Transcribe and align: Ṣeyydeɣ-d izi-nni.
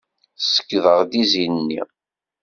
Ṣeyydeɣ-d 0.53 1.11
izi-nni. 1.21 1.81